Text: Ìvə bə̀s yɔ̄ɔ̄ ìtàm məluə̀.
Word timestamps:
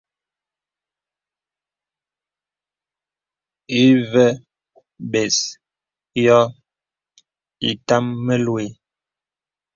Ìvə 3.83 4.25
bə̀s 5.11 5.37
yɔ̄ɔ̄ 6.23 6.43
ìtàm 7.69 8.05
məluə̀. 8.25 8.67